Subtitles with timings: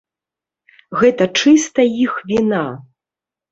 [1.01, 2.65] Гэта чыста іх віна.